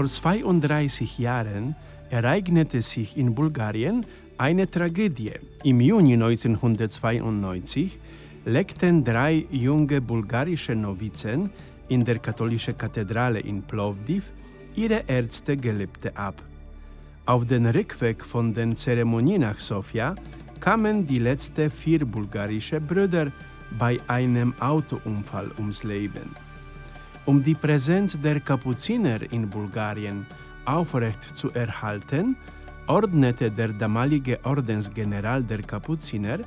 [0.00, 1.76] Vor 32 Jahren
[2.08, 4.06] ereignete sich in Bulgarien
[4.38, 5.32] eine Tragödie.
[5.62, 8.00] Im Juni 1992
[8.46, 11.50] legten drei junge bulgarische Novizen
[11.88, 14.32] in der katholischen Kathedrale in Plovdiv
[14.74, 15.58] ihre Ärzte
[16.14, 16.40] ab.
[17.26, 20.14] Auf den Rückweg von den Zeremonie nach Sofia
[20.60, 23.30] kamen die letzten vier bulgarische Brüder
[23.78, 26.49] bei einem Autounfall ums Leben.
[27.30, 30.26] Um die Präsenz der Kapuziner in Bulgarien
[30.64, 32.36] aufrecht zu erhalten,
[32.88, 36.40] ordnete der damalige Ordensgeneral der Kapuziner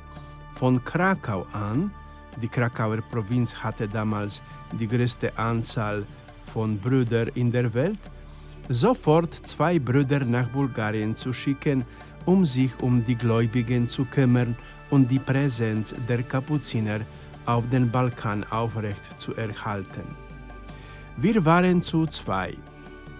[0.56, 1.90] von Krakau an,
[2.42, 4.42] die Krakauer Provinz hatte damals
[4.78, 6.04] die größte Anzahl
[6.52, 8.04] von Brüdern in der Welt,
[8.68, 11.82] sofort zwei Brüder nach Bulgarien zu schicken,
[12.26, 14.54] um sich um die Gläubigen zu kümmern
[14.90, 17.00] und die Präsenz der Kapuziner
[17.46, 20.23] auf den Balkan aufrecht zu erhalten.
[21.16, 22.54] Wir waren zu zwei.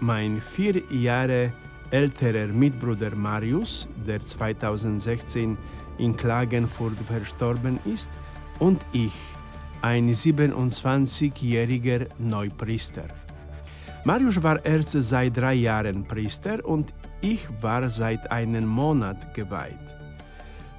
[0.01, 1.53] Mein vier Jahre
[1.91, 5.57] älterer Mitbruder Marius, der 2016
[5.97, 8.09] in Klagenfurt verstorben ist,
[8.59, 9.13] und ich,
[9.81, 13.07] ein 27-jähriger Neupriester.
[14.03, 19.87] Marius war erst seit drei Jahren Priester und ich war seit einem Monat geweiht.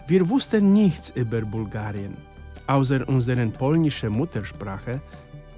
[0.06, 2.14] Wir wussten nichts über Bulgarien.
[2.66, 5.00] Außer unserer polnischen Muttersprache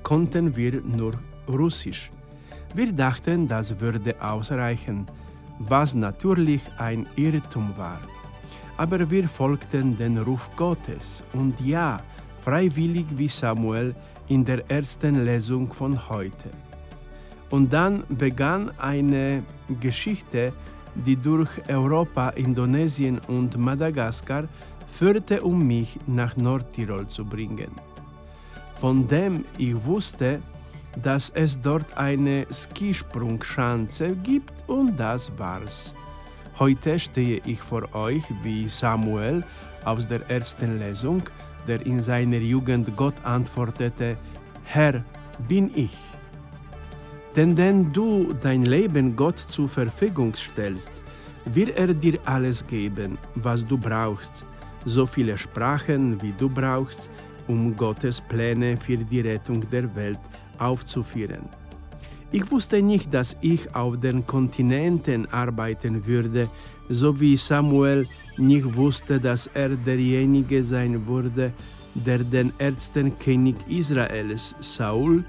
[0.04, 1.14] konnten wir nur
[1.48, 2.10] Russisch.
[2.74, 5.06] Wir dachten, das würde ausreichen,
[5.58, 8.00] was natürlich ein Irrtum war.
[8.76, 12.00] Aber wir folgten den Ruf Gottes und ja,
[12.42, 13.94] freiwillig wie Samuel
[14.28, 16.50] in der ersten Lesung von heute.
[17.50, 19.42] Und dann begann eine
[19.80, 20.52] Geschichte,
[20.94, 24.44] die durch Europa, Indonesien und Madagaskar
[24.86, 27.70] führte, um mich nach Nordtirol zu bringen.
[28.76, 30.40] Von dem ich wusste,
[31.02, 35.94] dass es dort eine Skisprungschanze gibt und das war's.
[36.58, 39.44] Heute stehe ich vor euch wie Samuel
[39.84, 41.22] aus der ersten Lesung,
[41.66, 44.16] der in seiner Jugend Gott antwortete,
[44.64, 45.04] Herr,
[45.46, 45.96] bin ich.
[47.36, 51.02] Denn wenn du dein Leben Gott zur Verfügung stellst,
[51.44, 54.44] wird er dir alles geben, was du brauchst,
[54.84, 57.08] so viele Sprachen, wie du brauchst,
[57.46, 60.18] um Gottes Pläne für die Rettung der Welt
[60.58, 61.48] aufzuführen.
[62.30, 66.48] Ich wusste nicht, dass ich auf den Kontinenten arbeiten würde,
[66.90, 71.52] so wie Samuel nicht wusste, dass er derjenige sein würde,
[71.94, 75.24] der den ersten König Israels, Saul,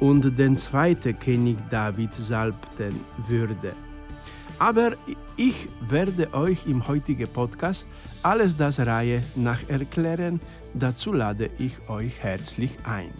[0.00, 2.98] und den zweiten König David salbten
[3.28, 3.72] würde.
[4.58, 4.92] Aber
[5.36, 7.86] ich werde euch im heutigen Podcast
[8.22, 10.40] alles das Reihe nach erklären.
[10.74, 13.10] Dazu lade ich euch herzlich ein.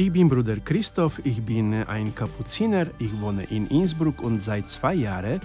[0.00, 4.94] Ich bin Bruder Christoph, ich bin ein Kapuziner, ich wohne in Innsbruck und seit zwei
[4.94, 5.40] Jahren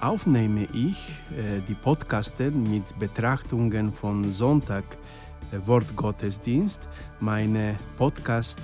[0.00, 4.84] aufnehme ich äh, die Podcasten mit Betrachtungen von Sonntag
[5.50, 6.88] Wortgottesdienst.
[7.18, 8.60] Meine Podcast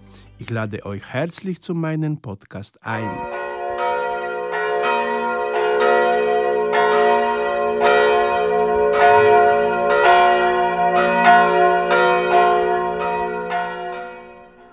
[0.44, 3.09] Ich lade euch herzlich zu meinem Podcast ein.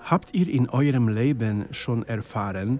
[0.04, 2.78] Habt ihr in eurem Leben schon erfahren,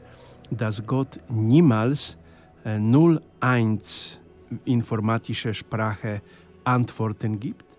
[0.50, 2.18] dass Gott niemals
[2.66, 4.20] äh, 01
[4.66, 6.20] informatische Sprache
[6.64, 7.71] Antworten gibt?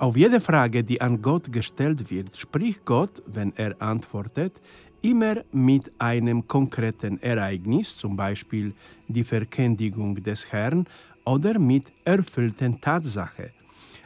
[0.00, 4.60] Auf jede Frage, die an Gott gestellt wird, spricht Gott, wenn er antwortet,
[5.02, 8.74] immer mit einem konkreten Ereignis, zum Beispiel
[9.08, 10.86] die Verkündigung des Herrn,
[11.24, 13.50] oder mit erfüllten Tatsache.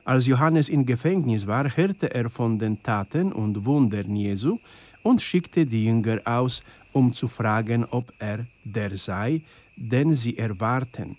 [0.02, 4.58] Als Johannes im Gefängnis war, hörte er von den Taten und Wundern Jesu
[5.02, 6.62] und schickte die Jünger aus,
[6.92, 9.42] um zu fragen, ob er der sei,
[9.76, 11.18] den sie erwarten.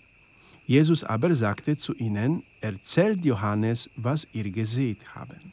[0.66, 5.52] Jesus aber sagte zu ihnen, erzählt Johannes, was ihr gesehen haben.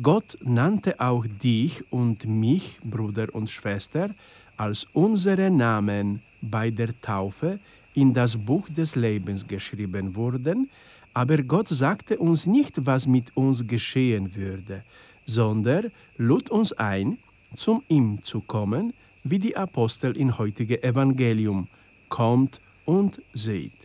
[0.00, 4.10] Gott nannte auch dich und mich, Bruder und Schwester,
[4.56, 7.58] als unsere Namen bei der Taufe
[7.94, 10.70] in das Buch des Lebens geschrieben wurden,
[11.12, 14.84] aber Gott sagte uns nicht, was mit uns geschehen würde,
[15.26, 17.18] sondern lud uns ein,
[17.54, 18.92] zum ihm zu kommen,
[19.24, 21.68] wie die Apostel im heutigen Evangelium.
[22.08, 22.60] Kommt
[22.90, 23.80] und seht.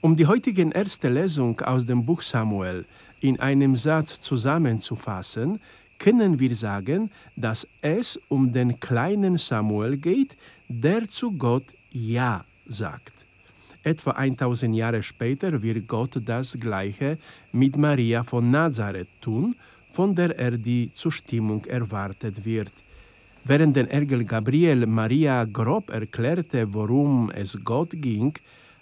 [0.00, 2.84] Um die heutige erste Lesung aus dem Buch Samuel
[3.20, 5.58] in einem Satz zusammenzufassen,
[5.98, 10.36] können wir sagen, dass es um den kleinen Samuel geht,
[10.68, 13.26] der zu Gott Ja sagt.
[13.82, 17.18] Etwa 1000 Jahre später wird Gott das Gleiche
[17.50, 19.56] mit Maria von Nazareth tun,
[19.90, 22.72] von der er die Zustimmung erwartet wird.
[23.48, 28.34] Während der Engel Gabriel Maria grob erklärte, worum es Gott ging,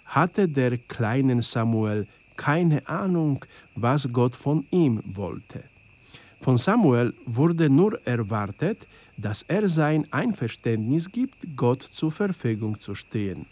[0.05, 3.45] hatte der kleine Samuel keine Ahnung,
[3.75, 5.65] was Gott von ihm wollte.
[6.41, 13.45] Von Samuel wurde nur erwartet, dass er sein Einverständnis gibt, Gott zur Verfügung zu stehen.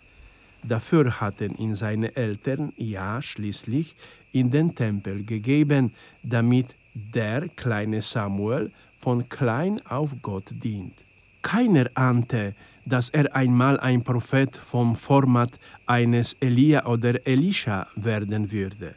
[0.63, 3.95] Dafür hatten ihn seine Eltern ja schließlich
[4.31, 5.91] in den Tempel gegeben,
[6.23, 8.71] damit der kleine Samuel
[9.03, 11.05] von klein auf Gott dient.
[11.41, 12.55] Keiner ahnte,
[12.85, 15.51] dass er einmal ein Prophet vom Format
[15.85, 18.95] eines Elia oder Elisha werden würde.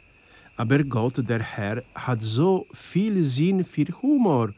[0.55, 4.53] Aber Gott, der Herr, hat so viel Sinn für Humor.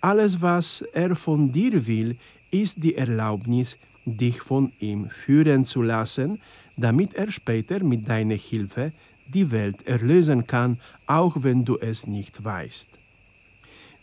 [0.00, 2.16] Alles, was er von dir will,
[2.50, 6.40] ist die Erlaubnis, dich von ihm führen zu lassen,
[6.76, 8.92] damit er später mit deiner Hilfe
[9.28, 12.98] die Welt erlösen kann, auch wenn du es nicht weißt.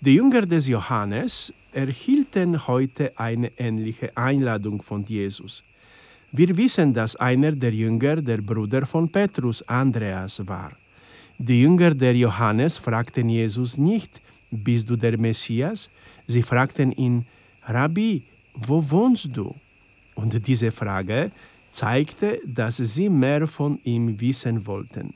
[0.05, 5.63] Die Jünger des Johannes erhielten heute eine ähnliche Einladung von Jesus.
[6.31, 10.73] Wir wissen, dass einer der Jünger der Bruder von Petrus, Andreas, war.
[11.39, 14.21] Die Jünger der Johannes fragten Jesus nicht,
[14.51, 15.89] bist du der Messias?
[16.27, 17.25] Sie fragten ihn,
[17.63, 18.21] Rabbi,
[18.53, 19.55] wo wohnst du?
[20.13, 21.31] Und diese Frage
[21.71, 25.15] zeigte, dass sie mehr von ihm wissen wollten.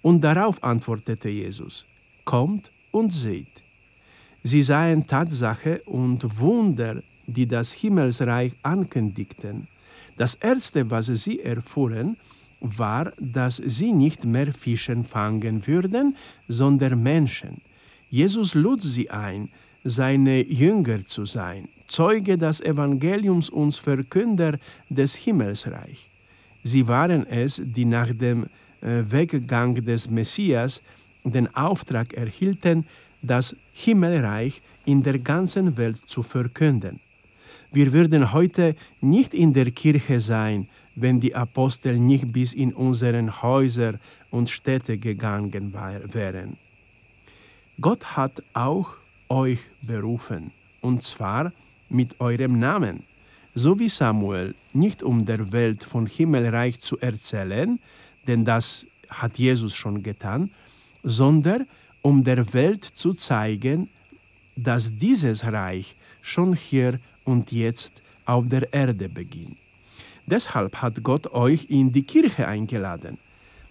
[0.00, 1.84] Und darauf antwortete Jesus,
[2.24, 3.62] kommt und seht.
[4.42, 9.68] Sie sahen Tatsache und Wunder, die das Himmelsreich ankündigten.
[10.16, 12.16] Das Erste, was sie erfuhren,
[12.60, 16.16] war, dass sie nicht mehr Fischen fangen würden,
[16.48, 17.60] sondern Menschen.
[18.10, 19.48] Jesus lud sie ein,
[19.84, 24.58] seine Jünger zu sein, Zeuge des Evangeliums und Verkünder
[24.90, 26.08] des Himmelsreichs.
[26.62, 28.44] Sie waren es, die nach dem
[28.82, 30.82] äh, Weggang des Messias
[31.24, 32.84] den Auftrag erhielten,
[33.22, 37.00] das Himmelreich in der ganzen Welt zu verkünden.
[37.72, 43.42] Wir würden heute nicht in der Kirche sein, wenn die Apostel nicht bis in unseren
[43.42, 43.94] Häuser
[44.30, 46.56] und Städte gegangen wären.
[47.80, 48.96] Gott hat auch
[49.28, 50.50] euch berufen,
[50.80, 51.52] und zwar
[51.88, 53.04] mit eurem Namen,
[53.54, 57.78] so wie Samuel, nicht um der Welt von Himmelreich zu erzählen,
[58.26, 60.50] denn das hat Jesus schon getan,
[61.02, 61.66] sondern
[62.02, 63.88] um der Welt zu zeigen,
[64.56, 69.56] dass dieses Reich schon hier und jetzt auf der Erde beginnt.
[70.26, 73.18] Deshalb hat Gott euch in die Kirche eingeladen.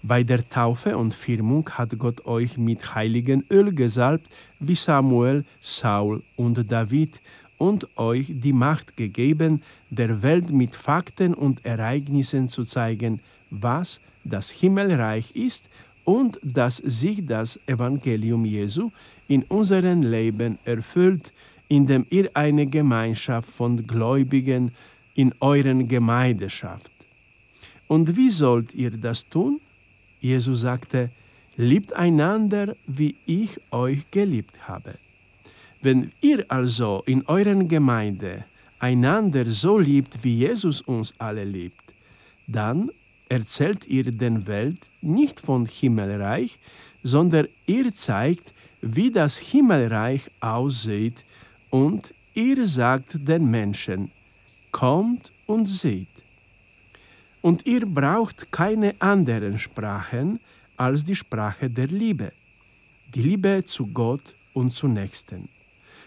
[0.01, 4.27] Bei der Taufe und Firmung hat Gott euch mit heiligen Öl gesalbt,
[4.59, 7.21] wie Samuel, Saul und David,
[7.57, 14.49] und euch die Macht gegeben, der Welt mit Fakten und Ereignissen zu zeigen, was das
[14.49, 15.69] Himmelreich ist
[16.03, 18.91] und dass sich das Evangelium Jesu
[19.27, 21.33] in unserem Leben erfüllt,
[21.67, 24.71] indem ihr eine Gemeinschaft von Gläubigen
[25.15, 26.91] in euren Gemeinde schafft.
[27.87, 29.59] Und wie sollt ihr das tun?
[30.19, 31.11] Jesus sagte,
[31.57, 34.95] liebt einander, wie ich euch geliebt habe.
[35.81, 38.45] Wenn ihr also in euren Gemeinde
[38.79, 41.93] einander so liebt, wie Jesus uns alle liebt,
[42.47, 42.89] dann
[43.29, 46.59] erzählt ihr den Welt nicht von Himmelreich,
[47.03, 51.25] sondern ihr zeigt, wie das Himmelreich aussieht
[51.69, 54.11] und ihr sagt den Menschen,
[54.71, 56.07] kommt und seht.
[57.41, 60.39] Und ihr braucht keine anderen Sprachen
[60.75, 62.33] als die Sprache der Liebe,
[63.13, 65.49] die Liebe zu Gott und zu Nächsten.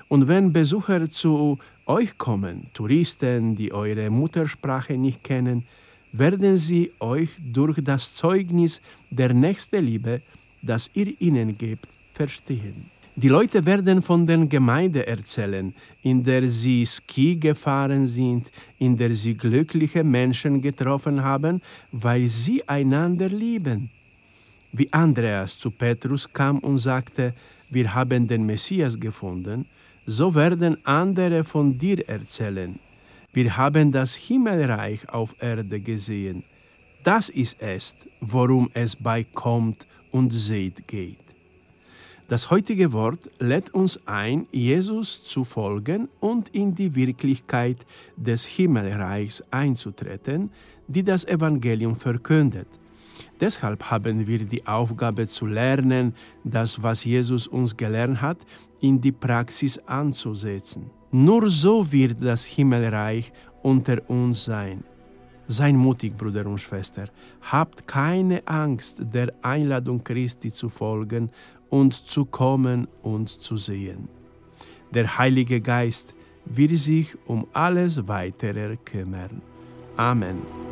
[0.09, 5.64] Und wenn Besucher zu euch kommen, Touristen, die eure Muttersprache nicht kennen,
[6.12, 10.23] werden sie euch durch das Zeugnis der Nächstenliebe,
[10.62, 12.90] das ihr ihnen gebt, verstehen.
[13.14, 19.14] Die Leute werden von der Gemeinde erzählen, in der sie Ski gefahren sind, in der
[19.14, 23.90] sie glückliche Menschen getroffen haben, weil sie einander lieben.
[24.73, 27.35] Wie Andreas zu Petrus kam und sagte,
[27.69, 29.66] wir haben den Messias gefunden,
[30.07, 32.78] so werden andere von dir erzählen,
[33.33, 36.45] wir haben das Himmelreich auf Erde gesehen.
[37.03, 41.19] Das ist es, worum es bei kommt und seht geht.
[42.29, 47.85] Das heutige Wort lädt uns ein, Jesus zu folgen und in die Wirklichkeit
[48.17, 50.51] des Himmelreichs einzutreten,
[50.87, 52.69] die das Evangelium verkündet.
[53.41, 58.39] Deshalb haben wir die Aufgabe zu lernen, das, was Jesus uns gelernt hat,
[58.81, 60.91] in die Praxis anzusetzen.
[61.12, 64.83] Nur so wird das Himmelreich unter uns sein.
[65.47, 67.09] Sei mutig, Bruder und Schwester.
[67.42, 71.31] Habt keine Angst, der Einladung Christi zu folgen
[71.69, 74.09] und zu kommen und zu sehen.
[74.95, 76.14] Der Heilige Geist
[76.47, 79.42] wird sich um alles weitere kümmern.
[79.97, 80.72] Amen.